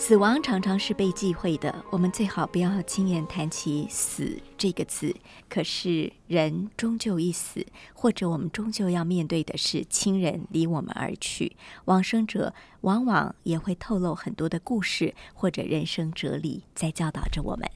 [0.00, 5.14] 死亡常常是被忌讳的，我们最好不要轻言谈起死这个字。
[5.46, 11.54] 可是人终究一死，或者我们终究要面对的是亲人离我们而去。
[11.84, 17.70] 往生者往往也会透露很多的故事或者人生哲理，在教导着我们。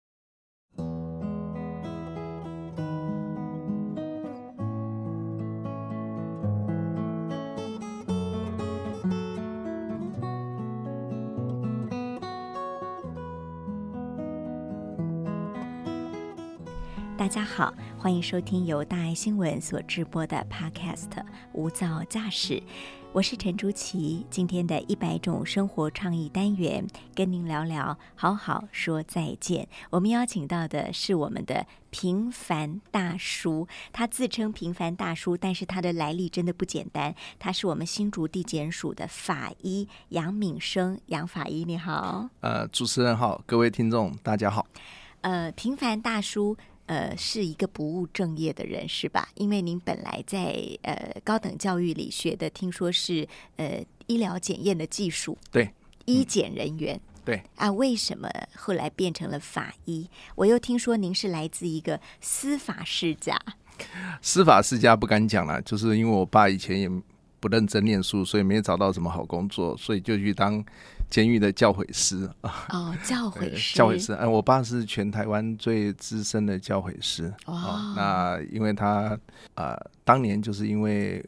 [17.24, 21.08] 大家好，欢迎收听由大爱新闻所直播的 Podcast
[21.54, 22.56] 《无噪驾驶》，
[23.14, 24.26] 我是陈竹琪。
[24.28, 29.66] 今天的一百种生活创意单元，跟您聊聊好好说再见。
[29.88, 37.14] 我们邀请到的是我们的平凡大叔，他自称平凡大叔，但是他的来历真的不简单。
[37.38, 42.28] 他是我们新竹地检署的法医杨敏生，杨法医你好。
[42.40, 44.66] 呃，主持人好，各位听众大家好。
[45.22, 46.54] 呃，平凡大叔。
[46.86, 49.28] 呃，是一个不务正业的人是吧？
[49.36, 53.26] 因为您本来在呃高等教育里学的，听说是
[53.56, 55.70] 呃医疗检验的技术，对，
[56.04, 60.06] 医检人员，对啊，为什么后来变成了法医？
[60.34, 63.40] 我又听说您是来自一个司法世家，
[64.20, 66.90] 司法世家不敢讲了，就是因为我爸以前也
[67.40, 70.62] 不认真念书，所以没找到什么好工作，所以就去当。
[71.14, 74.12] 监狱的教诲师啊，哦，教诲师，教诲师。
[74.14, 77.32] 哎，我爸是全台湾最资深的教诲师。
[77.44, 79.16] 哦，那因为他
[79.54, 81.24] 呃，当年就是因为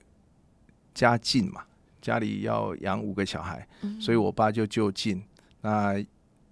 [0.92, 1.62] 家境嘛，
[2.02, 3.64] 家里要养五个小孩，
[4.00, 5.22] 所以我爸就就近。
[5.60, 6.04] 那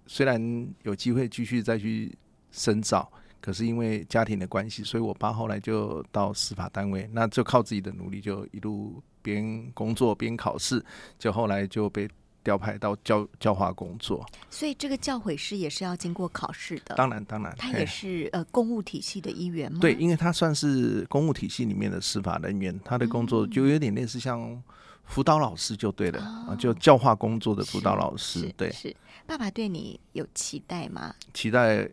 [0.07, 0.41] 虽然
[0.83, 2.17] 有机会继续再去
[2.51, 10.81] 深造，可是因为家庭的关系，所以我爸后来就到司法单位，那就靠自己的努力，就一路边工作边考试，
[11.19, 12.07] 就后来就被。
[12.45, 16.93] 调派到教教化工作，所以这个教诲师也是要经过考试的。
[16.95, 19.79] 当然，当然，他也是呃公务体系的一员吗？
[19.81, 24.61] 对，因为他算是公务体系里面的司法人员，他的工作就有点类似像
[25.05, 28.53] 辅导老师就对了啊，就教化工作的辅导老师。
[28.55, 28.95] 对，是
[29.25, 31.15] 爸爸对你有期待吗？
[31.33, 31.89] 期待。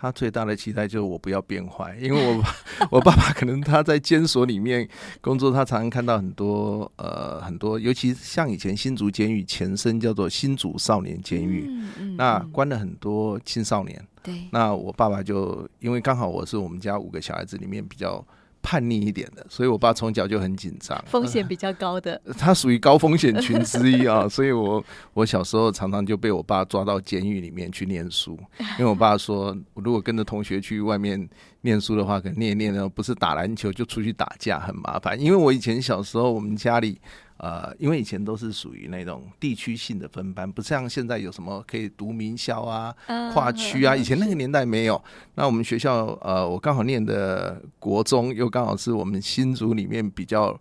[0.00, 2.44] 他最大的期待就是我不要变坏，因为我
[2.90, 4.88] 我爸爸可能他在监所里面
[5.20, 11.70] 工作，他常常看到很多呃很多，尤其像以前新竹监狱前身叫做新竹少年监狱，
[12.16, 14.06] 那关了很多青少年。
[14.22, 18.24] 对，那我爸爸就因为刚好我是我们家五个小孩子里面比较。
[18.66, 22.20] 叛逆一点的，所以我爸从小就很紧张，风险比较高的。
[22.36, 24.84] 他属于高风险群之一啊， 所以我
[25.14, 28.36] 我小时候常常就被我爸抓到监狱里面去念书，
[28.76, 31.28] 因为我爸说，如果跟着同学去外面
[31.60, 35.20] 念书的话，可能念一念呢，不是打篮球就出去打架，很麻烦。
[35.20, 37.00] 因为我以前小时候，我们家里。
[37.38, 42.94] 呃，因为以前都是属于那种地区性的分班，不像现在有什么可以读名校啊、
[43.32, 43.94] 跨区啊。
[43.94, 45.02] 以前那个年代没有。
[45.34, 50.58] 那我们学校，呃，我刚好念的国中，又刚好是我们新竹里面比较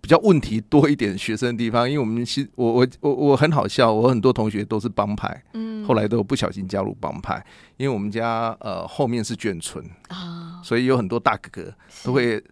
[0.00, 1.86] 比较问题多一点学生的地方。
[1.86, 7.44] 因为我们新，我我我我很好笑，我很多同学都是帮派，嗯，后来都不小心加入帮派。
[7.76, 12.42] 因为我们家呃后面是眷村啊，所以有很多大哥哥都会。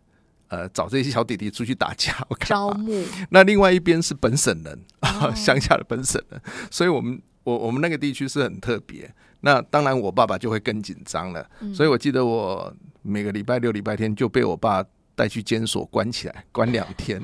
[0.52, 3.02] 呃，找这些小弟弟出去打架， 我招募。
[3.30, 4.78] 那另外一边是本省人，
[5.34, 6.38] 乡下的本省人，
[6.70, 9.10] 所以我们我我们那个地区是很特别。
[9.40, 11.48] 那当然，我爸爸就会更紧张了。
[11.74, 12.70] 所以我记得我
[13.00, 17.18] 每个礼拜六、礼拜天就被我爸带去监所关起来，关两天。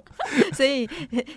[0.54, 0.88] 所以，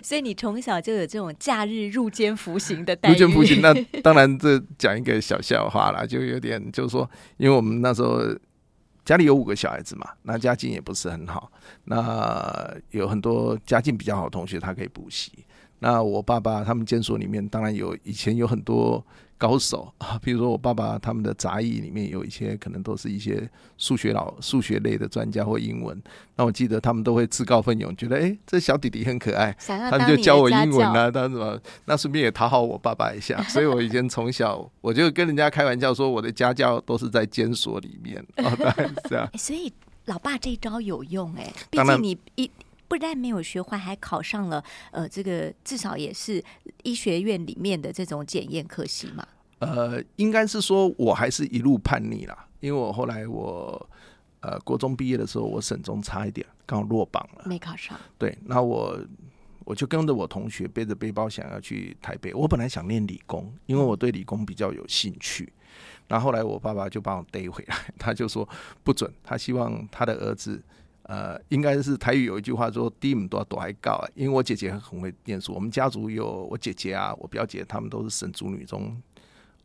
[0.02, 3.12] 所以你从小就有这种假日入监服刑的待遇。
[3.12, 8.18] 入监服刑，那当然这讲一个小笑话啦，就有点就是说，因为我们那时候。
[9.04, 11.50] 家里有五个小孩子嘛，那家境也不是很好，
[11.84, 15.32] 那有很多家境比较好的同学，他可以补习。
[15.78, 19.04] 那我爸爸他们监所里面，当然有以前有很多。
[19.36, 26.00] 高手啊， 比如说我爸爸他们的杂役里面有一些可能都是一些数学老数学类的专家或英文，
[26.36, 38.56] 那我记得他们都会自告奋勇，觉得哎这小弟弟很可爱，他们就教我英文啊，当什么，那顺便也讨好我爸爸一下，所以我以前从小我就跟人家开玩笑说我的家教都是在监所里面啊，
[39.08, 39.28] 这样。
[39.36, 39.72] 所以
[40.06, 42.50] 老爸这招有用哎，毕竟你一。
[42.94, 44.62] 不但没有学坏，还考上了
[44.92, 46.40] 呃，这个至少也是
[46.84, 49.26] 医学院里面的这种检验科系嘛。
[49.58, 53.90] 呃，应该是说我还是一路叛逆啦，因为我后来我
[54.42, 57.98] 呃国中毕业的时候，我省中差一点刚好落榜了，没考上。
[58.16, 58.96] 对，那我
[59.64, 62.32] 我就跟着我同学背着背包想要去台北。
[62.32, 65.52] 我本来想念理工，因为我对理工比较有兴趣。
[66.06, 68.48] 然后后来我爸爸就把我逮回来，他就说
[68.84, 70.62] 不准，他希望他的儿子，
[71.04, 78.96] 呃，应该是台语有一句话说“低姆多多还高”，因为我姐姐很会念书，我们家族有我姐姐啊，我表姐他们都是省族女中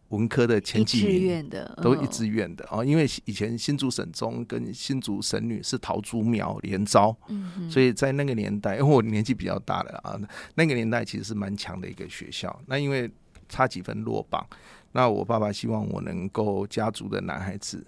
[0.09, 2.83] 文科的前几名的，都一志愿的哦。
[2.83, 10.19] 因为以前新竹省中跟新竹省女是桃竹苗连招，嗯，所以在那个年代，因为我年纪比较大了啊，
[10.55, 12.59] 那个年代其实是蛮强的一个学校。
[12.65, 13.09] 那因为
[13.47, 14.45] 差几分落榜。
[14.91, 17.85] 那我爸爸希望我能够家族的男孩子，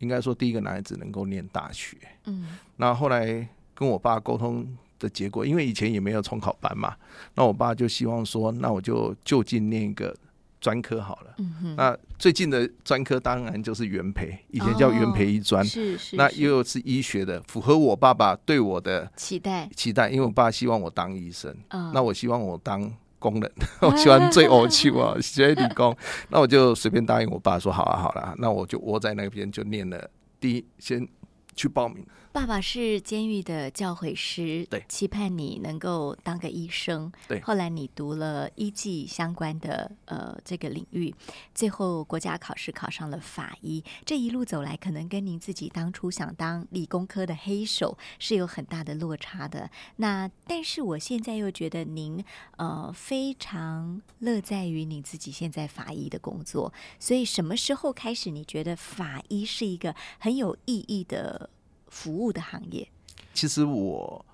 [0.00, 1.96] 应该说第一个男孩子能够念大学。
[2.24, 4.66] 嗯，那后来跟我爸沟通
[4.98, 6.94] 的结果，因为以前也没有重考班嘛，
[7.34, 10.14] 那我爸就希望说，那我就就近念一个
[10.60, 11.34] 专科好了。
[11.38, 21.54] 嗯哼，那最近的专科当然就是原培，以前叫原培医专，是是，那又是医学的，符合我爸爸对我的期待期待，因为我爸希望我当医生，
[21.94, 22.92] 那我希望我当。
[23.20, 25.96] 工人， 我喜欢最偶趣啊， 学理工，
[26.30, 31.06] 那我就随便答应我爸说好啊，好啦，那我就窝在那边就念了第一，先
[31.54, 32.04] 去报名。
[32.32, 37.10] 爸爸是监狱的教诲师，对，期盼你能够当个医生。
[37.26, 41.12] 对，后来你读了医技相关的呃这个领域，
[41.52, 43.82] 最后国家考试考上了法医。
[44.04, 49.68] 这一路走来，可能跟您自己当初想当理工科的黑手是有很大的落差的。
[49.96, 52.24] 那但是我现在又觉得您
[52.58, 56.72] 呃非常乐在于你自己现在法医的工作。
[57.00, 61.50] 所以什么时候开始你觉得法医是一个很有意义的？
[61.90, 62.88] 服务的行业，
[63.34, 64.24] 其实我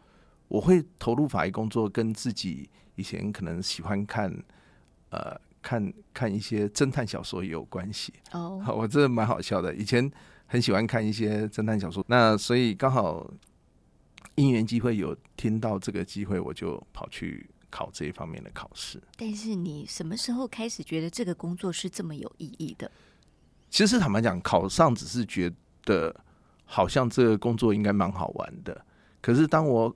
[0.46, 4.30] 我会投入法医工作，跟自己以前可能喜欢看
[5.10, 8.62] 呃看看一些侦探小说也有关系哦。
[8.76, 10.08] 我这蛮好笑的，以前
[10.46, 13.28] 很喜欢看一些侦探小说，那所以刚好
[14.34, 19.02] 因缘机会有听到这个机会，我就跑去考这一方面的考试。
[19.16, 22.90] 但是你什么时候开始觉得这个工作是这么有意义的？
[23.70, 25.50] 其实坦白讲，考上只是觉
[25.84, 26.14] 得。
[26.66, 28.84] 好像这个工作应该蛮好玩的，
[29.22, 29.94] 可是当我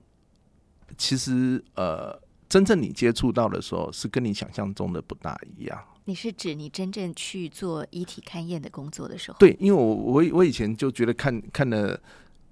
[0.97, 5.77] 其实呃真正你接触到的时候，是跟你想象中的不大一样。
[6.05, 9.37] 你是指你真正去做遗体勘验的工作的时候？
[9.37, 11.99] 对，因为我我我以前就觉得看看了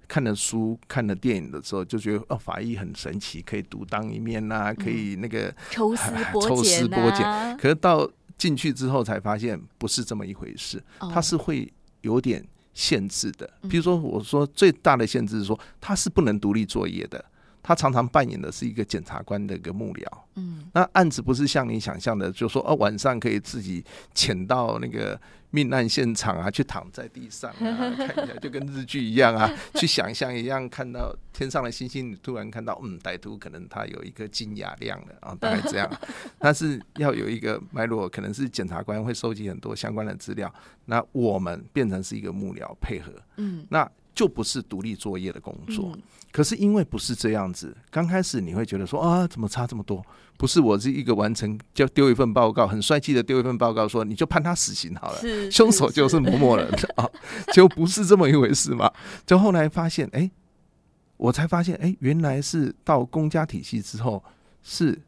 [0.06, 6.12] 看了书、看了电影的时候，就觉得哦，法医很神奇，可以独当一面呐，可以那个抽丝
[6.46, 7.56] 抽丝剥茧。
[7.56, 8.08] 可是到
[8.38, 12.46] 进去之后才发现不是这么一回事，它是会有点。
[12.72, 17.24] 限制的，比如说，我说最大的限制是说，他是不能独立作业的，
[17.62, 20.04] 他常常扮演的是一个检察官的一个幕僚。
[20.36, 23.84] 嗯，那案子不是像你想象的，就说哦，晚上可以自己
[24.14, 25.20] 潜到那个。
[25.52, 35.90] 命案现场啊，去躺在地上啊，看一下，就跟日剧一样啊， 去想象一样，看到天上的星星，你突然看到，嗯，歹徒可能他有一个金牙亮了啊，大概这样。
[36.38, 40.54] 但是要有一个脉络，可能是检察官会收集很多相关的资料，
[40.84, 43.90] 那我们变成是一个幕僚配合，嗯，那。
[44.20, 45.96] 就不是独立作业的工作，
[46.30, 50.04] 可是因为不是这样子，刚开始你会觉得说啊，怎么差这么多？
[50.36, 57.08] 不是我是一个完成，就丢一份报告，很帅气的丢一份报告，说你就判他死刑好了，凶手就是某某人 啊，
[57.54, 58.92] 就不是这么一回事嘛。
[59.24, 60.30] 就后来发现，哎，
[61.16, 64.22] 我才发现，哎，原来是到公家体系之后
[64.62, 65.00] 是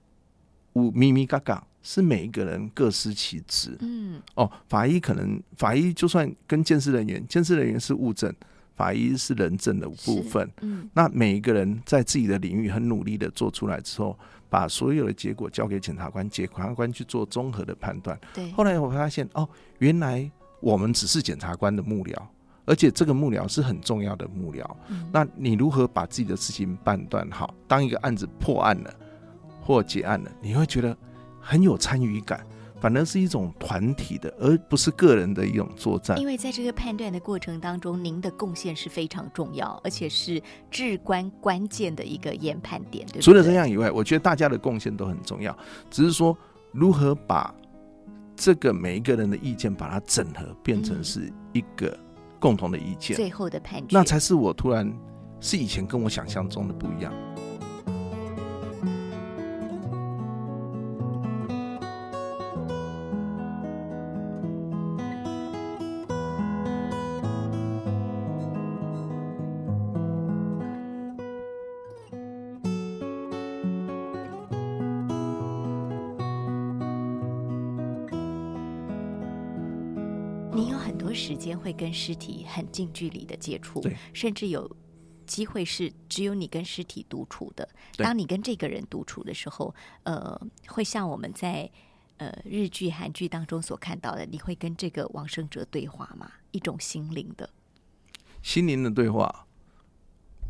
[0.73, 3.77] 五咪咪嘎嘎，是每一个人各司其职。
[3.81, 8.35] 嗯，哦，法医可能法医就算跟监视人员，监视人员是物证。
[8.83, 14.19] 法医是人证的部分，嗯，那每一个人在自己的领域很努力的做出来之后，
[14.51, 18.19] 把所有的结果交给检察官，检察官去做综合的判断。
[18.35, 19.49] 对，后来我发现，哦，
[19.79, 22.17] 原来我们只是检察官的幕僚，
[22.65, 24.69] 而且这个幕僚是很重要的幕僚。
[25.13, 27.55] 那你如何把自己的事情判断好？
[27.69, 28.93] 当一个案子破案了
[29.61, 30.97] 或结案了，你会觉得
[31.41, 32.45] 很有参与感。
[32.83, 36.19] 反而是一种团体的，而不是个人的一种作战。
[36.19, 43.07] 因为在这个判断的过程当中，您的贡献是非常重要，而且是至关关键的一个研判点。
[43.13, 45.57] 对，除了这样以外，我觉得大家的贡献都很重要。
[45.93, 46.37] 只是说，
[46.73, 47.55] 如何把
[48.35, 51.97] 这个每一个人的意见把它整合，变成是一个
[52.41, 54.93] 共同的意见，最后的判决，那才是我突然
[55.39, 57.15] 是以前跟我想象中的不一样。
[81.15, 83.83] 时间会跟尸体很近距离的接触，
[84.15, 84.77] 甚至有
[85.27, 87.69] 机会是只有你跟尸体独处的。
[87.99, 91.71] 当你跟这个人独处的时候，呃，会像我们在
[92.17, 96.33] 呃日剧、韩剧当中所看到的，你会跟这个往生者对话吗？
[96.51, 97.49] 一种心灵的，
[98.43, 99.47] 心灵的对话，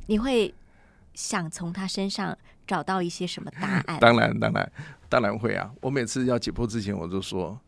[0.07, 0.55] 你会
[1.15, 3.99] 想从他身上找到一些什么答案？
[4.01, 4.73] 当然，当然，
[5.09, 5.75] 当然会啊！
[5.81, 7.61] 我每次要解剖之前，我就说，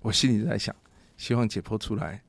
[0.00, 0.74] 我心里在想，
[1.18, 2.22] 希望解剖出来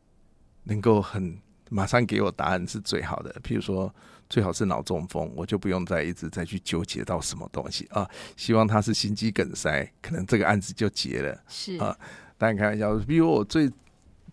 [0.64, 3.34] 能够很马上给我答案是最好的。
[3.42, 3.94] 譬如说，
[4.30, 8.06] 最好是脑中风，我就不用再一直再去纠结到什么东西啊。
[8.36, 11.42] 希望他是心肌梗塞，可能这个案子就结了。
[11.48, 11.98] 是啊
[12.38, 13.72] 当然开玩笑，比如我最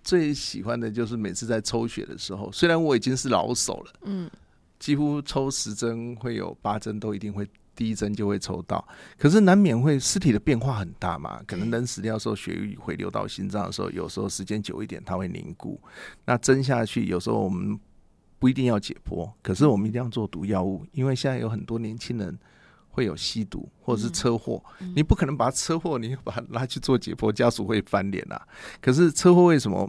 [0.03, 3.93] 最喜欢的就是每次在抽血的时候，虽然我已经是老手了。
[4.03, 4.31] 嗯，
[4.79, 8.85] 几乎抽十针会有八针都一定会第一针就会抽到，
[9.18, 15.80] 可是难免会尸体的变化很大嘛，可能人死掉的时候血液回流到心脏的时候，有时候时间久一点它会凝固，
[16.25, 17.78] 那针下去有时候我们
[18.38, 22.37] 不一定要解剖，可是我们一定要做毒药物，因为现在有很多年轻人。
[22.88, 24.64] 会有吸毒或者是车祸，
[24.95, 28.40] 你不可能把车祸你把它拉去做解剖，家属会翻脸啊。
[28.80, 29.87] 可是车祸为什么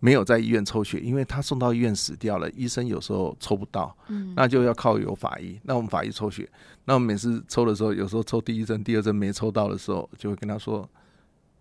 [0.00, 0.98] 没有在医院抽血？
[0.98, 5.60] 因为他送到医院死掉了，医生有时候抽不到，嗯那就要靠有法医。
[5.62, 6.48] 那我们法医抽血，
[6.86, 10.88] 那我们每次抽的时候，有时候抽第一针、第二针没抽到的时候，就会跟他说：“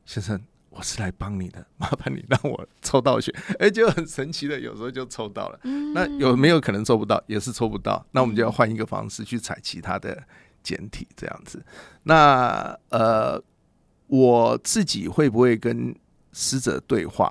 [0.06, 5.60] 先生，我是来帮你的，麻烦你让我抽到血。”哎，就很神奇的，有时候就抽到了。
[5.94, 7.22] 那有没有可能抽不到？
[7.28, 10.18] 也是抽不到，那我们就要换一个方式去采其他的
[10.64, 11.62] 简体，这样子。
[12.04, 13.42] 那呃，
[14.08, 15.94] 我自己会不会跟
[16.32, 17.30] 死者对话？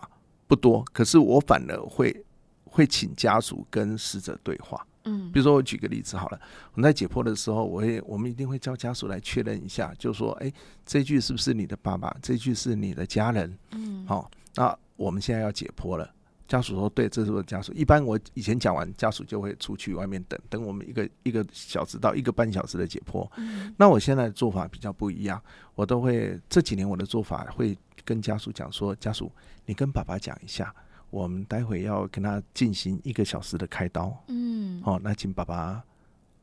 [0.49, 2.25] 不多，可是我反而会
[2.65, 4.85] 会请家属跟死者对话。
[5.05, 6.41] 嗯比如说，我举个例子好了，
[6.75, 10.53] 我们在解剖的时候，我会我们一定会叫家属来确认一下，就说，哎，
[10.85, 12.15] 这句是不是你的爸爸？
[12.21, 13.57] 这句是你的家人？
[13.73, 16.11] 嗯好、那我们现在要解剖了。
[16.49, 17.73] 家属说：“对，这是我的家属。
[17.75, 23.31] 一般我以前讲完，家属就会出去外面等，等我们一个一个小时到一个半小时的解剖。
[23.37, 25.41] 嗯那我现在的做法比较不一样，
[25.75, 29.31] 我都会这几年我的做法会跟家属讲说：家属，
[29.67, 30.75] 你跟爸爸讲一下，
[31.11, 34.17] 我们待会要跟他进行一个小时的开刀。
[34.29, 35.85] 嗯，哦，那请爸爸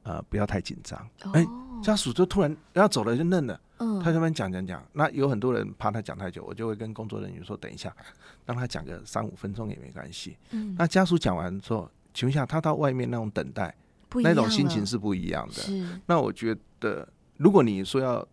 [0.05, 0.97] 呃不要太紧张。
[1.33, 3.59] 哎哦，家属就突然要走了就愣了。
[3.77, 7.93] 嗯他这边讲讲讲，那有很多人怕他讲太久，我就会跟工作人员说，等一下，
[8.45, 10.37] 让他讲个三五分钟也没关系。
[10.51, 13.75] 嗯那家属讲完之后，请问一下，他到外面那种等待，
[14.23, 15.55] 那种心情是不一样的。
[15.55, 18.25] 是那我觉得，如果你说要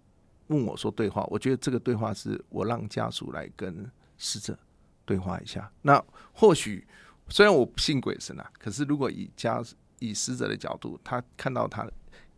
[0.46, 4.56] 问我说对话，我觉得这个对话是我让家属来跟死者
[5.04, 5.68] 对话一下。
[5.82, 6.00] 那
[6.32, 6.86] 或许
[7.28, 9.60] 虽然我不信鬼神啊，可是如果以家
[10.02, 11.88] 以死者的角度，他看到他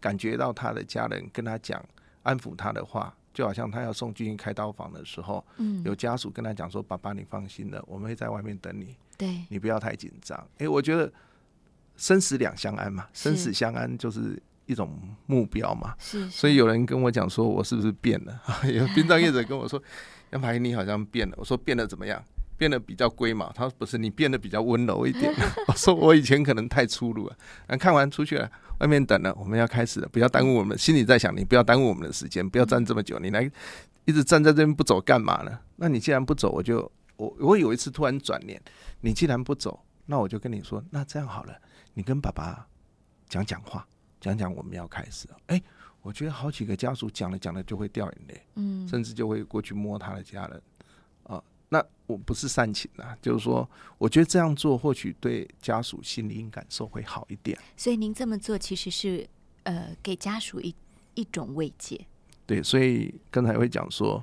[0.01, 1.83] 感觉到他的家人跟他讲
[2.23, 11.11] 安抚他的话，就好像他要送进开刀房的时候，嗯有家属跟他讲说：“爸爸，你放心了，我们会在外面等你，对你不要太紧张。”诶，我觉得
[11.97, 15.95] 生死两相安嘛，生死相安就是一种目标嘛。
[15.99, 18.41] 是，所以有人跟我讲说，我是不是变了？
[18.71, 19.83] 有殡葬业者跟我说，
[20.33, 21.35] 杨排你好像变了。
[21.39, 22.23] 我说变了怎么样？
[22.57, 23.51] 变得比较龟毛。
[23.53, 25.33] 他说不是，你变得比较温柔一点。
[25.69, 27.37] 我说我以前可能太粗鲁了。
[27.69, 30.77] 那看完出去了，外面等了，我们要开始了，不要耽误我们。
[30.79, 33.51] 心里在想，你不要耽误我们的时间，不要站这么久，你来
[34.05, 35.59] 一直站在这边不走干嘛呢？
[35.77, 38.61] 那你既然不走，我就我我有一次突然转念，
[39.01, 41.55] 你既然不走，那我就跟你说，那这样好了，
[41.95, 42.67] 你跟爸爸
[43.29, 43.87] 讲讲话，
[44.21, 45.37] 讲讲我们要开始了。
[45.47, 45.63] 哎、
[46.03, 50.74] 我觉得好几个家属讲了讲了就会掉眼泪，嗯甚至就会过去摸他的家人啊。
[51.69, 53.69] 那我不是煽情啊，就是说，
[53.99, 57.59] 我觉得这样做或许对家属心灵感受会好一点。
[57.77, 59.27] 所以您这么做其实是
[59.65, 60.75] 呃给家属一
[61.15, 62.07] 一种慰藉，
[62.47, 64.23] 对，所以刚才会讲说，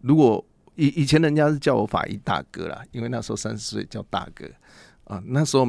[0.00, 0.44] 如果
[0.76, 4.46] 以以前人家是叫我法医大哥啦，因为那时候三十岁叫大哥
[5.04, 5.66] 啊，那时候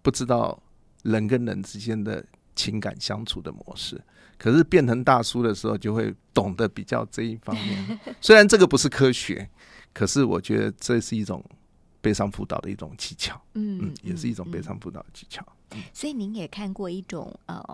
[0.00, 0.60] 不知道
[1.02, 4.00] 人跟人之间的情感相处的模式，
[4.38, 8.00] 可是变成大叔的时候，就会懂得比较这一方面。
[8.22, 9.50] 虽然这个不是科学，
[9.94, 11.42] 可是我觉得这是一种
[12.02, 15.42] 悲伤辅导的一种技巧，嗯嗯，也是一种悲嗯伤辅导的技巧。
[15.94, 17.64] 所以您也看过一种呃，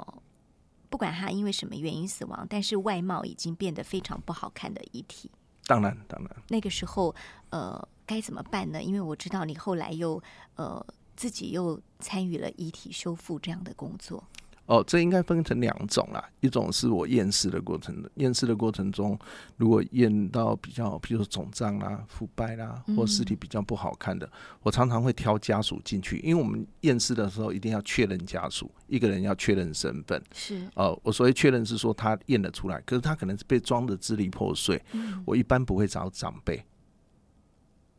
[0.88, 5.30] 不管他因为什么原因死亡，但是外貌已经变得非常不好看的遗体。
[5.66, 7.14] 当然，当然，那个时候，
[7.50, 8.82] 呃，该怎么办呢？
[8.82, 10.22] 因为我知道你后来又
[10.56, 10.84] 呃
[11.16, 14.22] 自己又参与了遗体修复这样的工作。
[14.70, 19.18] 哦，这应该分成两种啦，一种是我验尸的过程，验尸的过程中，
[19.56, 24.30] 如果验到比较，比如说肿胀啦、腐败啦，或尸体比较不好看的，
[24.62, 30.22] 我常常会挑家属进去，因为我们验尸的时候一定要确认家属，一个人要确认身份。
[30.32, 34.80] 是，呃，我所谓确认是说他验得出来，可是他可能是被装的支离破碎，
[35.24, 36.64] 我一般不会找长辈，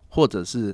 [0.07, 0.73] 或者是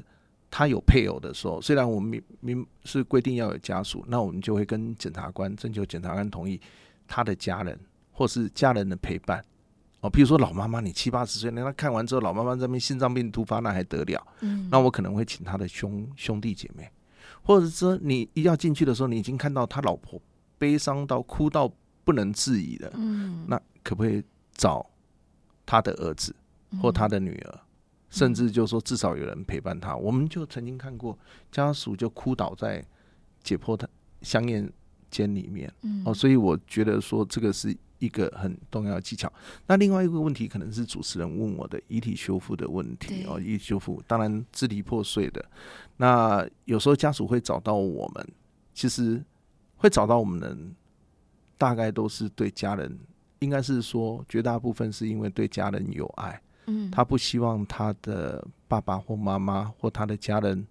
[0.49, 6.59] 他有配偶的时候，虽然我们明明是规定要有家属，那我们就会跟检察官征求检察官同意
[7.07, 7.77] 他的家人
[8.11, 9.43] 或是家人的陪伴。
[9.99, 14.27] 哦，比如说老妈妈，你七八十岁，那他看完之后，老妈妈这边心脏病突发，那还得了？
[14.41, 16.87] 嗯，那我可能会请他的兄兄弟姐妹，
[17.41, 20.21] 或者是说你一要进去的时候，你已经看到他老婆
[20.59, 21.71] 悲伤到哭到
[22.03, 24.23] 不能自已了，嗯，那可不可以
[24.53, 24.85] 找
[25.65, 26.35] 他的儿子
[26.79, 27.59] 或他的女儿，
[28.09, 29.95] 甚至就说至少有人陪伴他？
[29.95, 31.17] 我们就曾经看过
[31.51, 32.83] 家属就哭倒在
[33.43, 33.89] 解剖的
[34.21, 34.71] 香烟
[35.09, 39.31] 间里面，嗯哦，所以我觉得说这个是一个很重要的技巧。
[39.65, 45.43] 那另外一个问题可能是主持人问我的遗体修复的问题哦，遗体修复当然支离破碎的，
[45.97, 48.27] 那有时候家属会找到我们，
[48.73, 49.23] 其实
[49.77, 50.75] 会找到我们的人，
[51.57, 52.99] 大概都是对家人，
[53.39, 60.65] 应该是说绝大部分是因为对家人有爱，嗯，他不希望他的爸爸或妈妈或他的家人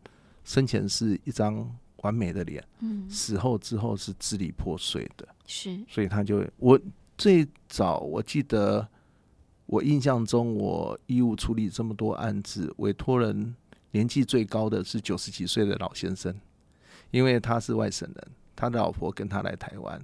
[0.45, 1.69] 生前是一张
[2.03, 3.09] 完美的脸，嗯。
[3.11, 5.79] 死后之后是支离破碎的，是。
[5.89, 6.79] 所以他就我
[7.19, 8.87] 最早我记得
[9.65, 13.55] 我印象中我义务处理这么多案子，委托人
[13.91, 16.35] 年纪最高的是九十几岁的老先生，
[17.11, 20.01] 因为他是外省人，他的老婆跟他来台湾。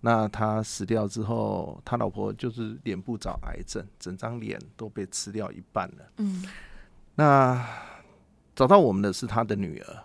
[0.00, 6.04] 那他死掉之后，他老婆就是脸部长癌症，整张脸都被吃掉一半了。
[6.16, 6.44] 嗯
[7.16, 7.66] 那
[8.54, 10.04] 找到我们的是他的女儿，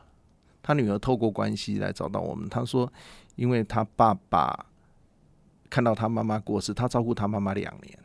[0.61, 2.49] 他女儿透过关系来找到我们。
[2.49, 2.91] 他说，
[3.35, 4.65] 因为他爸爸
[5.69, 7.97] 看到他妈妈过世，他照顾他妈妈两年，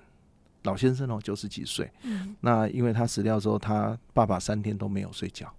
[0.62, 1.90] 老先生哦，九十几岁。
[2.02, 5.52] 嗯那因为他死掉之后，他爸爸三天都没有睡觉，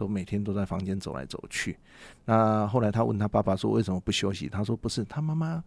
[0.00, 1.76] 都每天都在房间走来走去。
[2.24, 4.48] 那后来他问他爸爸说为什么不休息？
[4.48, 5.62] 他说不是，他妈妈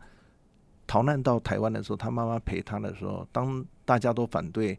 [0.88, 4.76] 逃难到台湾的时候，他妈妈陪他的时候，当大家都反对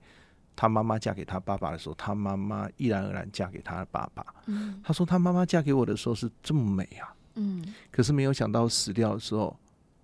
[0.56, 4.26] 他妈妈嫁给他爸爸的时候，他妈妈毅然而然嫁给他的爸爸。
[4.46, 9.56] 嗯他说他妈妈嫁给我的时候是这么美啊，嗯可是没有想到死掉的时候，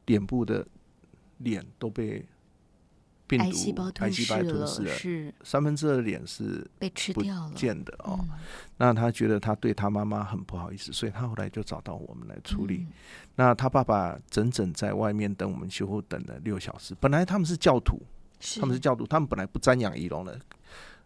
[0.07, 0.65] 脸部的
[1.39, 2.25] 脸都被
[3.31, 7.53] 病毒癌细胞吞噬了，是三分之二的脸是被吃掉了。
[7.55, 8.19] 见的哦。
[8.21, 8.29] 嗯
[8.83, 12.79] 那他觉得他对他妈妈很不好意思，所以他后来就找到我们来处理。
[12.79, 12.93] 嗯
[13.37, 16.95] 那他爸爸整整在外面等我们修复，等了六小时。
[16.99, 17.99] 本来他们是教徒，
[18.59, 20.39] 他们是教徒，他们本来不瞻仰仪容的。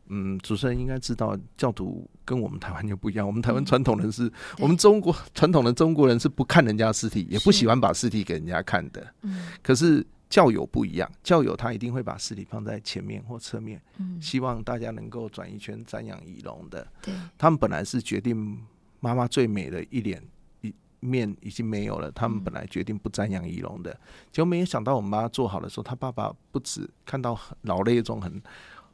[0.07, 3.27] 嗯，主持人应该知道，教徒跟我们台湾就不一样。
[3.27, 9.05] 我们台湾嗯传统人是，对我们中国传统的中国人是不看人家尸体，也不喜欢把尸体给人家看的。
[9.23, 10.05] 嗯可是
[10.35, 16.85] 教友不一样，教友他一定会把尸体放在前面或侧面，嗯，希望大家能够转一圈瞻仰仪容的。
[17.01, 18.61] 对，他们本来是决定
[18.99, 20.21] 妈妈最美的一脸
[20.63, 23.97] 一面已经没有了，他们本来决定不瞻仰仪容的，
[24.33, 28.43] 结果没有想到我们妈做好的时候，他爸爸不止看到很老泪中很，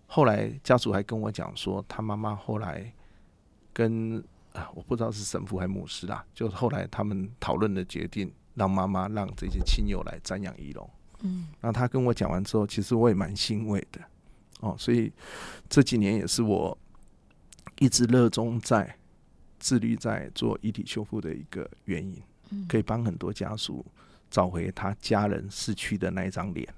[0.06, 2.92] 后来家属还跟我讲说，他妈妈后来
[3.72, 4.22] 跟
[4.52, 10.86] 啊我不知道是神父还是牧师啦，就后来他们讨论的决定，让妈妈让这些亲友来瞻仰仪容。
[11.22, 11.48] 嗯。
[11.60, 14.00] 那他跟我讲完之后，其实我也蛮欣慰的。
[14.60, 15.10] 哦，所以
[15.68, 16.76] 这几年也是我
[17.78, 18.94] 一直热衷在
[19.58, 23.84] 致力在做遗体修复的一个原因，嗯，可以帮很多家属
[24.30, 26.68] 找回他家人逝去的那一张脸。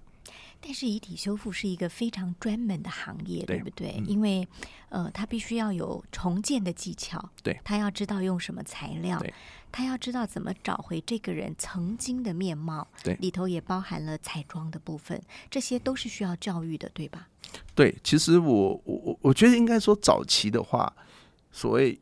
[0.65, 3.97] 但是遗体修复是一个非常专门的行业，对对不对？
[3.99, 4.07] 嗯。
[4.07, 4.47] 因为
[4.91, 7.61] 呃，他必须要有重建的技巧，对。
[7.65, 9.35] 他要知道用什么材料对，
[9.73, 17.27] 他要知道怎么找回这个人曾经的面貌，对里头也包含了彩妆的部分，这些都是需要教育的，对吧？
[17.75, 20.93] 对，其实我我我我觉得应该说早期的话，
[21.51, 21.99] 所谓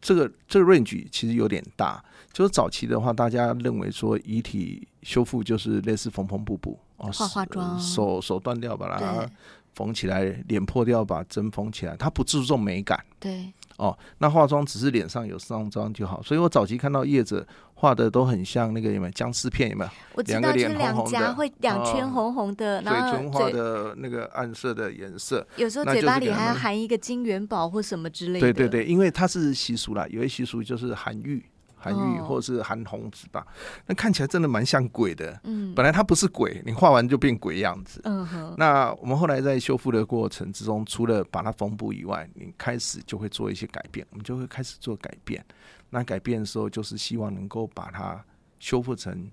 [0.00, 2.04] 这个这个 range 其实有点大。
[2.32, 9.24] 就是早期的话，大家认为说遗体修复就是类似缝缝补补哦，化化妆手手断掉把它
[9.72, 13.96] 缝起来，脸破掉把针缝起来，它不注重美感对，哦。
[14.18, 19.90] 那化妆只是脸上有上妆就好，所以我早期看到叶子画的都很像那个有没有僵尸片有没有？
[20.14, 28.40] 我知道，就是两颊会两圈哦红红的，嘴然后唇画的那个暗色的颜色，有时候嘴巴里还要含一个金元宝或什么之类的。
[28.40, 31.44] 对对对，因为它是习俗啦，有些习俗就是含玉、
[31.84, 33.46] 含玉哦或者是韩红子吧，
[33.86, 35.38] 那看起来真的蛮像鬼的。
[35.44, 38.00] 嗯本来它不是鬼，你画完就变鬼样子。
[38.04, 45.44] 嗯哼，那我们后来在修复的过程之中，除了把它缝补以外，你开始就会做一些改变，我们就会开始做改变。
[45.90, 48.24] 那改变的时候，就是希望能够把它
[48.58, 49.30] 修复成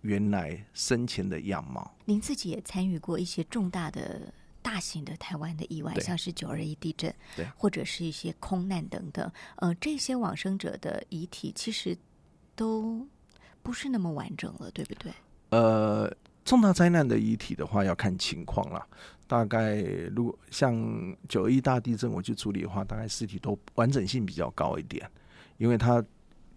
[0.00, 1.94] 原来生前的样貌。
[2.04, 4.32] 您自己也参与过一些重大的、
[4.62, 9.30] 大型的台湾的意外，像是九二一地震，对或者是一些空难等等。
[9.56, 11.96] 呃，这些往生者的遗体其实
[12.54, 13.06] 都
[13.62, 15.12] 不是那么完整了，对不对？
[15.50, 16.10] 呃，
[16.44, 18.86] 重大灾难的遗体的话，要看情况了。
[19.26, 19.80] 大概
[20.14, 20.74] 如果像
[21.28, 25.10] 九一大地震我去处理的话，大概尸体都完整性比较高一点，
[25.58, 26.04] 因为它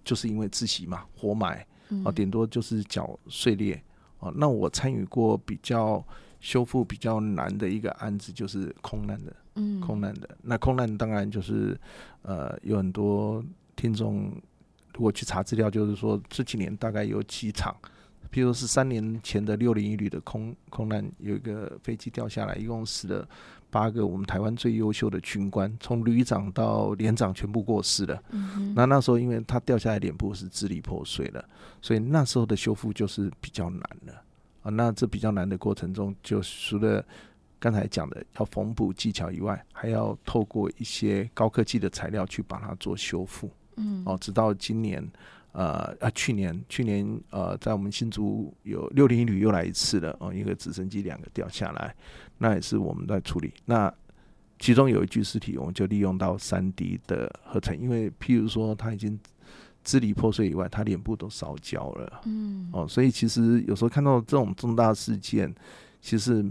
[0.04, 1.66] 就是因为窒息嘛，活埋
[2.04, 3.82] 啊，顶多就是脚碎裂
[4.20, 4.32] 啊。
[4.36, 6.06] 那我参与过比较
[6.46, 10.30] 修复比较难的一个案子，就是空难的，嗯，空难的。
[10.44, 11.76] 那空难当然就是
[12.22, 13.44] 呃，有很多
[13.76, 14.32] 听众
[14.94, 17.76] 如果去查资料，就是说这几年大概有几场。
[18.32, 23.28] 譬如是三年前的六零一旅的空空难，有一个飞机掉下来，一共死了
[23.72, 28.22] 八个我们台湾最优秀的军官，从旅长到连长全部过世了。
[28.30, 31.44] 嗯那那时候因为他掉下来脸部是支离破碎了，
[31.82, 34.22] 所以那时候的修复就是比较难了
[34.66, 34.70] 啊。
[34.70, 37.06] 那这比较难的过程中，就除了
[37.60, 43.50] 刚才讲的要缝补技巧以外，还要透过一些高科技的材料去把它做修复。
[43.78, 45.08] 嗯，哦，直到今年。
[45.58, 51.96] 呃啊，去年去年呃，在我们新竹有六零一旅又来一次了哦，一个直升机两个掉下来，
[52.38, 53.54] 那也是我们在处理。
[53.64, 53.90] 那
[54.60, 59.18] 其中有一具尸体，我们就利用到三 D 的合成，因为譬如说他已经
[59.86, 65.56] 支离破碎以外，他脸部都烧焦了，嗯，哦，所以其实有时候看到这种重大事件，
[66.02, 66.44] 其实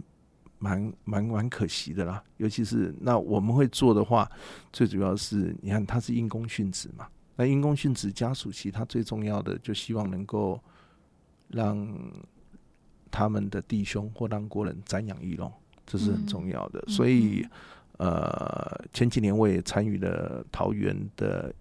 [0.58, 2.22] 蛮蛮蛮可惜的啦。
[2.38, 4.30] 尤其是那我们会做的话，
[4.72, 7.06] 最主要是你看他是因公殉职嘛。
[7.36, 10.58] 那因公殉职家属，其他最重要的就希望能够
[11.48, 11.84] 让
[13.10, 15.52] 他们的弟兄或让国人瞻仰义容，
[15.84, 16.84] 这是很重要的。
[16.86, 17.44] 所以，
[17.98, 21.52] 呃，前几年我也参与了桃园的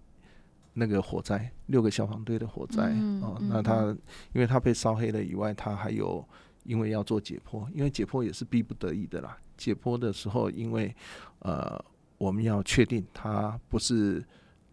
[0.74, 3.38] 那个火灾，六个消防队的火灾哦。
[3.40, 3.96] 那他
[4.32, 6.22] 因为他被烧黑了以外，他还有
[6.64, 9.38] 因为要做解剖，因为解剖也是逼不得已的啦。
[9.56, 10.94] 解剖的时候，因为
[11.38, 11.82] 呃，
[12.18, 14.22] 我们要确定他不是。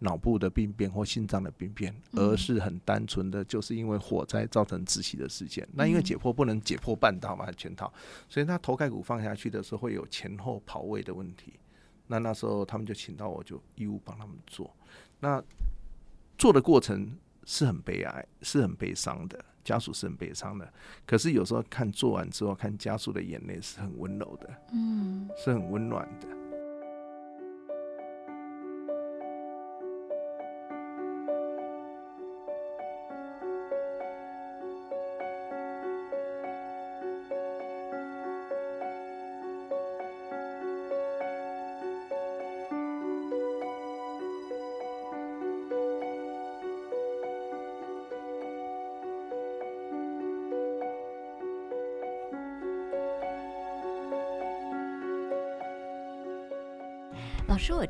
[0.03, 5.63] 脑部的病变或心脏的病变，而是很单纯的，就是因为火灾造成窒息的事件。
[5.73, 7.93] 那因为解剖不能解剖半套嘛，全套，
[8.27, 11.53] 所以他头盖骨放下去的时候会有前后跑位的问题。
[12.07, 14.75] 那那时候他们就请到我，就义务帮他们做。
[15.19, 15.39] 那
[16.41, 20.73] 做的过程是很悲哀，是很悲伤的，家属是很悲伤的。
[21.05, 26.27] 可是有时候看做完之后，看家属的眼泪是很温柔的，嗯，是很温暖的。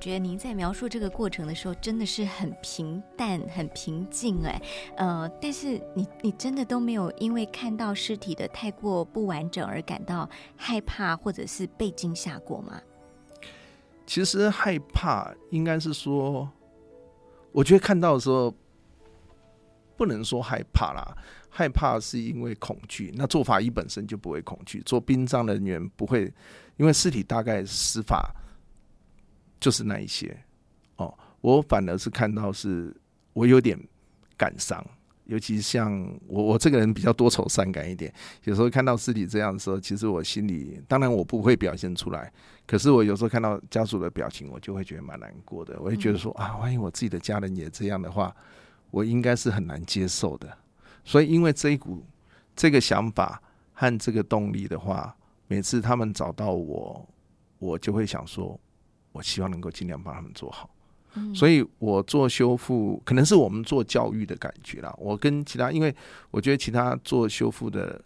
[0.02, 4.60] 觉得您在描述这个过程的时候，真的是很平淡、很平静，哎，
[4.98, 12.82] 呃，但是你你真的都没有因为看到尸体的太过不完整而感到害怕或者是被惊吓过吗？
[14.08, 16.50] 其实害怕应该是说，
[17.52, 18.52] 我觉得看到的时候
[19.96, 21.16] 不能说害怕啦，
[21.48, 23.14] 害怕是因为恐惧。
[23.16, 26.34] 那做法医本身就不会恐惧，做殡葬人员不会，
[26.78, 28.36] 因为尸体大概死法。
[29.62, 30.36] 就是那一些
[30.98, 32.94] 哦，我反而是看到是
[33.32, 33.80] 我有点
[34.36, 34.86] 感伤，
[35.26, 38.12] 尤其像我我这个人比较多愁善感一点，
[38.44, 42.34] 有时候看到尸体这样的时候，其实我心里当然我不会表现出来，
[42.66, 48.36] 可是我有时候看到家属的表情，我就会觉得蛮难过的，我会觉得说啊，万一我自己的家人也这样的话，
[48.90, 50.58] 我应该是很难接受的。
[51.06, 52.04] 所以因为这一股
[52.56, 53.42] 这个想法
[53.74, 55.16] 和这个动力的话，
[55.48, 57.08] 每次他们找到我，
[57.60, 58.60] 我就会想说。
[59.12, 60.70] 我希望能够尽量帮他们做好，
[61.36, 64.94] 所以我做修复，可能是我们做教育的感觉啦。
[64.98, 65.94] 我跟其他，因为
[66.30, 68.02] 我觉得其他做修复的，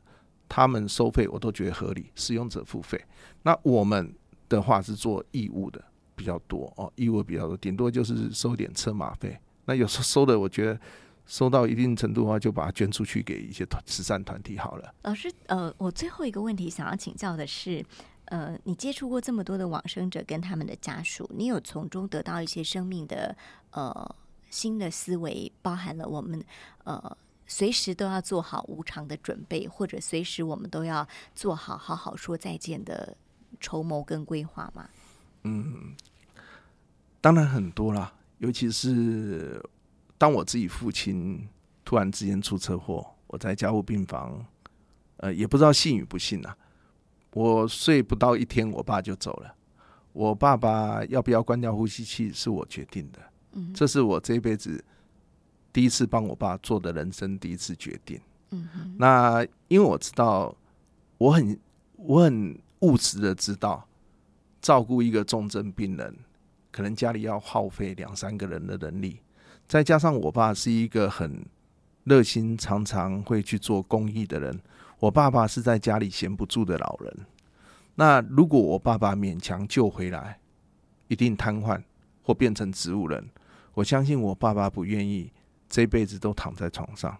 [0.49, 2.99] 他们收费我都觉得合理，使用者付费。
[3.43, 4.11] 那我们
[4.49, 5.79] 的话是做义务的
[6.15, 9.37] 比较多哦，义务比较多，顶多就是收点车马费。
[9.65, 10.79] 那有时候收的，我觉得
[11.27, 14.91] 收到一定程度的话，就把它捐出去给一些团慈善团体好了。
[15.03, 17.85] 老师，呃，我最后一个问题想要请教的是。
[18.25, 23.35] 呃，你接触过这么多的往生者跟他们的家属，你有从中得到一些生命的
[23.71, 24.15] 呃
[24.49, 26.43] 新的思维，包含了我们
[26.83, 33.15] 呃随时都要做好无常的准备，或者随时我们都要做好好好说再见的
[33.59, 34.89] 筹谋跟规划吗？
[35.43, 35.95] 嗯，
[37.21, 39.63] 当然很多啦，尤其是
[40.17, 41.47] 当我自己父亲
[41.83, 44.43] 突然之间出车祸，我在家务病房，
[45.17, 46.57] 呃，也不知道信与不信啊。
[47.35, 49.53] 我睡不到一天，我爸就走了。
[50.13, 53.19] 我爸爸要不要关掉呼吸器，是我决定的。
[53.51, 54.81] 嗯，这是我这辈子
[55.73, 58.17] 第一次帮我爸做的人生第一次决定。
[58.51, 60.55] 嗯那因为我知道
[61.17, 61.59] 我很
[61.97, 63.85] 我很务实的知道，
[64.61, 66.15] 照顾一个重症病人，
[66.71, 69.19] 可能家里要耗费两三个人的能力，
[69.67, 71.45] 再加上我爸是一个很
[72.05, 74.57] 热心、常常会去做公益的人。
[74.99, 77.17] 我爸爸是在家里闲不住的老人。
[77.95, 80.39] 那如果我爸爸勉强救回来，
[81.07, 81.81] 一定瘫痪
[82.23, 83.29] 或变成植物人。
[83.73, 85.31] 我相信我爸爸不愿意
[85.69, 87.17] 这辈子都躺在床上，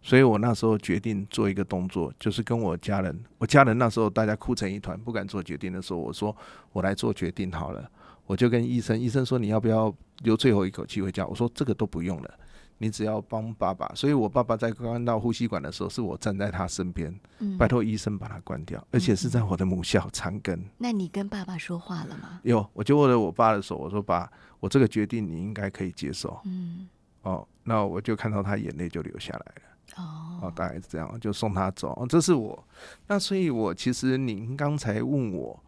[0.00, 6.34] 所以我那时候决定做一个动作，就是跟我家人，我家人那时候大家哭成一团，不敢做决定的时候，我说
[6.72, 7.90] 我来做决定好了。
[8.26, 9.92] 我就跟医生，医生说你要不要
[10.22, 11.26] 留最后一口气回家？
[11.26, 12.38] 我说这个都不用了。
[12.82, 17.14] 你只要帮爸爸，所以我爸爸在关到呼吸管的时候，是我站在他身边，
[17.58, 20.58] 拜托医生把他关掉，而且是在我的母校长庚。
[20.78, 22.40] 那你跟爸爸说话了吗？
[22.42, 26.88] 有，我就握着我爸的手，我说：“爸，我这个决定你应该可以接受。”嗯，
[27.20, 30.02] 哦，那我就看到他眼泪就流下来了。
[30.02, 32.06] 哦，哦，大概是这样，就送他走。
[32.08, 32.64] 这是我，
[33.06, 35.62] 那所以，我其实您刚才问我，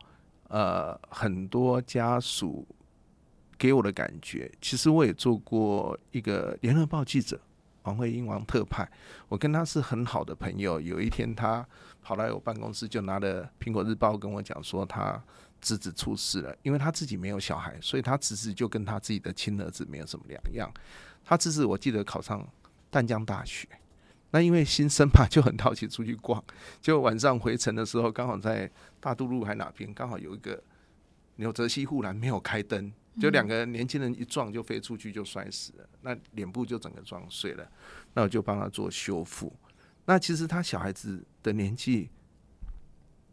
[0.49, 2.67] 呃，很多家属。
[3.63, 7.41] 给我的感觉，其实我也做过一个联合报记者，
[7.85, 8.91] 王慧英王特派，
[9.29, 10.81] 我跟他是很好的朋友。
[10.81, 11.65] 有一天，他
[12.03, 15.23] 跑来我办公室，就拿了苹果日报跟我讲说，他
[15.61, 20.69] 侄子出事了，因为他自己没有小孩，所以他侄子就跟他自己的亲儿子没有什么两样。
[21.25, 22.45] 他侄子我记得考上
[22.91, 23.69] 淡江大学，
[24.33, 26.43] 那因为新生嘛，就很好奇出去逛，
[26.81, 30.61] 就晚上回程的时候，刚好在大渡路还哪边，刚好有一个
[31.37, 32.93] 纽泽西护栏没有开灯。
[33.21, 37.71] 就两个年轻人一撞就飞出去就摔死了，那脸部就整个撞碎了。
[38.15, 39.55] 那我就帮他做修复。
[40.07, 42.09] 那其实他小孩子的年纪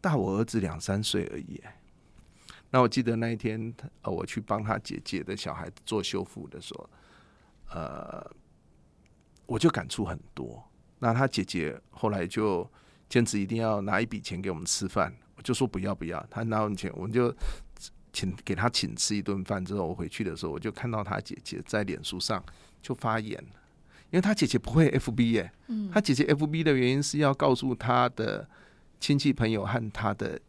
[0.00, 1.60] 大我儿子两三岁而已。
[2.70, 6.90] 那我记得那一天，呃，我去帮他姐姐的小孩子做修复的时候，
[7.70, 8.30] 呃，
[9.46, 10.62] 我就感触很多。
[10.98, 12.70] 那他姐姐后来就
[13.08, 17.34] 坚持一定要拿一笔钱给我们吃饭，我就说不要不要，他拿完钱我们就。
[18.12, 22.42] 请给他请吃一顿饭之后，我回去的时候，我就看到他姐姐在脸书上
[22.82, 23.42] 就发言
[24.10, 28.48] 因为他姐姐不会 FB 耶，嗯，他姐姐 FB 的原因是要告诉他的
[28.98, 30.40] 亲戚朋友和他的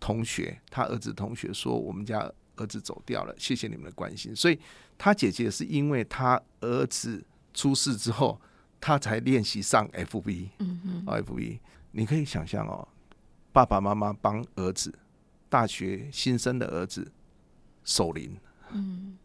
[0.00, 2.18] 同学，他儿子同学说我们家
[2.56, 4.34] 儿子走掉了，谢谢你们的关心。
[4.34, 4.58] 所以
[4.98, 7.24] 他姐姐是因为他儿子
[7.54, 8.40] 出事之后，
[8.80, 11.60] 他才练习上 FB，嗯嗯，FB，
[11.92, 12.86] 你可以想象哦，
[13.52, 14.92] 爸爸妈妈帮儿子。
[15.54, 17.08] 大学新生的儿子
[17.84, 18.36] 守灵，
[18.72, 19.16] 嗯，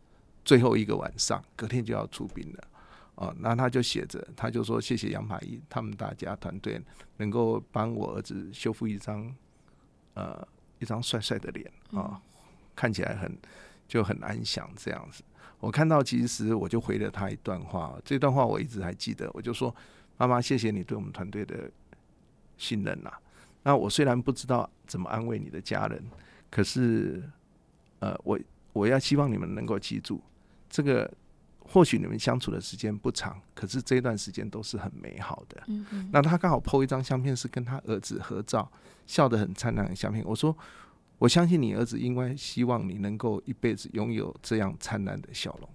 [0.46, 2.68] 最后一个晚上，隔天就要出殡了，
[3.16, 6.80] 哦，那他就写着，他就说谢谢杨法医他们大家团队
[7.18, 9.36] 能够帮我儿子修复一张，
[10.14, 12.22] 呃，一张帅帅的脸啊，
[12.76, 13.36] 看起来很
[13.88, 15.24] 就很安详这样子。
[15.60, 19.76] 我看到其实我就回了他一段话，这段话我一直还记得，我就说
[20.16, 21.72] 妈妈，谢谢你对我们团队的
[22.56, 23.12] 信任呐。
[23.64, 26.04] 那我虽然不知道怎么安慰你的家人，
[26.50, 27.22] 可是，
[28.00, 28.40] 呃，我
[28.74, 30.22] 我要希望你们能够记住，
[30.70, 31.12] 这个
[31.60, 35.62] 或许你们相处的时间不长，可是这段时间都是很美好的。
[35.68, 36.10] 嗯嗯。
[36.12, 38.72] 那他刚好 PO 一张相片，是跟他儿子合照，
[39.06, 40.24] 笑得很灿烂的相片。
[40.26, 40.56] 我说，
[41.18, 45.70] 我相信你儿子应该希望你能够一辈子拥有这样灿烂的笑容。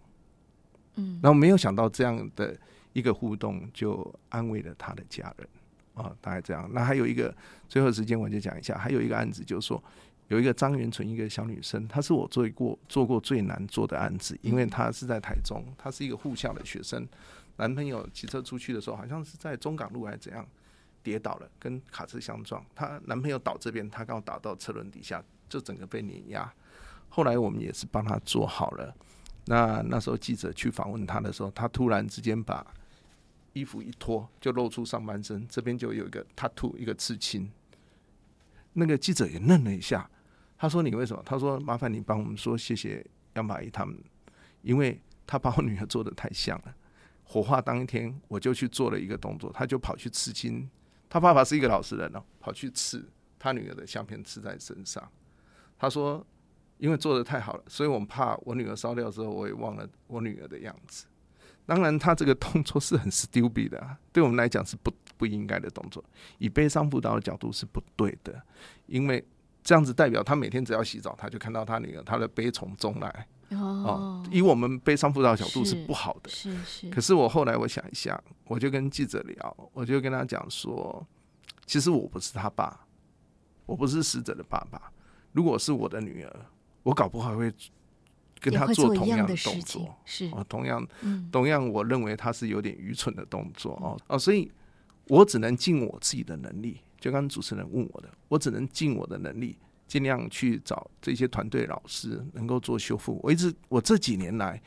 [0.96, 1.20] 嗯。
[1.22, 2.56] 然后没有想到这样的
[2.92, 5.46] 一个互动，就安慰了他的家人。
[5.94, 6.68] 啊，大概这样。
[6.72, 7.34] 那还有一个
[7.68, 8.76] 最后时间，我就讲一下。
[8.76, 9.82] 还有一个案子，就是说
[10.28, 17.06] 有一个张元纯，一个小女生，她是我做过做过最难做的案子，因为她是在台中，她是一个护校的学生，
[17.56, 20.44] 男朋友骑车出去的时候，好像是在中港路还是怎样
[21.02, 22.64] 跌倒了，跟卡车相撞。
[22.74, 26.52] 她男朋友倒这边，她刚好打到车轮底下，就整个被碾压。
[27.08, 28.92] 后来我们也是帮她做好了。
[29.46, 32.66] 那那时候记者去访问她的时候，她突然之间把。
[33.54, 37.50] 衣服一脱就露出上半身，这边就有一个 tattoo 一个刺青。
[38.74, 40.10] 那个记者也愣了一下，
[40.58, 43.96] 他说：“你为什么？”他说：“麻烦你帮我们说谢谢杨马姨他们，
[44.62, 46.74] 因为他把我女儿做的太像了。
[47.22, 50.68] 火化当天，我就去做了一个动作，他就跑去刺青。
[51.08, 55.08] 他爸爸是一个老实人哦，跑去刺他女儿的相片，刺在身上。
[55.78, 56.26] 他说：
[56.78, 61.06] 因为做的太好了，所以我们怕我女儿烧掉之后，我也忘了我女儿的样子。”
[61.66, 66.04] 当然，他这个动作是很 stupid 的，对我们来讲是不不应该的动作。
[66.38, 68.42] 以悲伤辅导的角度是不对的，
[68.86, 69.24] 因为
[69.62, 73.26] 这样子代表他每天只要洗澡，他就看到他女儿，他的悲从中来。
[73.50, 76.28] 哦，以我们悲伤辅导角度是不好的。
[76.28, 76.90] 是是。
[76.90, 81.06] 可是我后来我想一下，我就跟记者聊，我就跟他讲说，
[81.64, 82.86] 其实我不是他爸，
[83.64, 84.92] 我不是死者的爸爸。
[85.32, 86.46] 如果是我的女儿，
[86.82, 87.50] 我搞不好会。
[88.44, 90.86] 跟他做同样的动作，是啊，同样，
[91.32, 94.52] 同样，我认为他是有点愚蠢的动作哦哦，所以
[95.08, 103.18] 我只能尽我自己的能力就刚主持人问我的，我只能尽我的能力，尽量去找这些团队老师能够做修复。
[103.22, 104.60] 我一直我这几年来，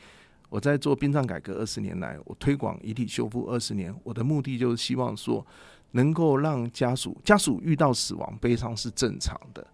[0.48, 5.46] 我在做殡葬改革二十年来，我推广遗体修复二十年，我的目的就是希望说，
[5.92, 9.64] 能够让家属家属遇到死亡悲伤是正常的，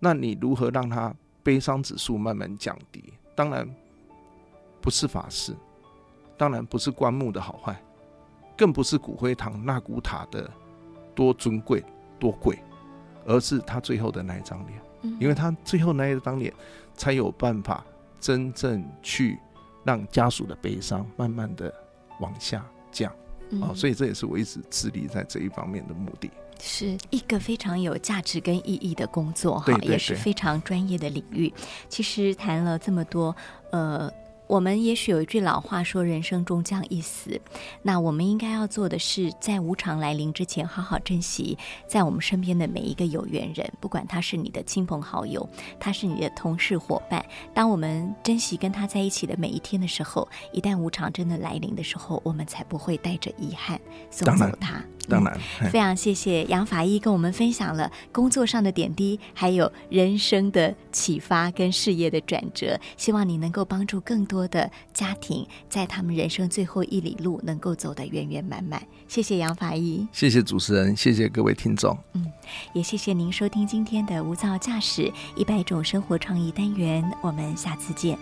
[0.00, 1.14] 那你如何让他
[1.44, 3.12] 悲伤指数慢慢降低？
[3.34, 3.68] 当然
[4.80, 5.54] 不是法事，
[6.36, 7.80] 当然不是棺木的好坏，
[8.56, 10.50] 更不是骨灰堂那古塔的
[11.14, 11.84] 多尊贵。
[12.16, 12.58] 多贵，
[13.26, 16.50] 而是他最后的那一张脸，因为他最后那一张脸，
[16.94, 17.84] 才有办法
[18.18, 19.38] 真正去
[19.84, 21.74] 让家属的悲伤慢慢的
[22.20, 23.12] 往下降。
[23.60, 31.52] 啊，所以这也是我一直致力在这一方面的目的，是一个非常有价值跟意义的工作哈，也是非常专业的领域。
[31.88, 33.34] 其实谈了这么多，
[33.70, 34.10] 呃。
[34.54, 37.40] 我们也许有一句老话说：“人生终将一死。”
[37.82, 45.44] 那我们应该要做的是，在无常来临之前，好好珍惜在我们身边的每一个有缘人，不管他是你的亲朋好友，
[45.80, 47.26] 他是你的同事伙伴。
[47.52, 54.80] 当我们珍惜跟他在一起的每一天的时候，一旦无常真的来临的时候，我们才不会带着遗憾送走他。
[55.06, 55.38] 当然，
[55.70, 62.78] 非常谢谢杨法医跟我们分享了工作上的点滴，还有人生的启发跟事业的转折。
[62.96, 68.82] 希望你能够帮助更多的家庭，在他们人生最后一里路能够走得圆圆满满。
[69.08, 71.96] 谢谢杨法医，谢谢主持人，谢谢各位听众。
[72.12, 72.30] 嗯，
[72.74, 77.02] 也谢谢您收听今天的无噪驾驶一百种生活创意单元。
[77.22, 78.18] 我们下次见。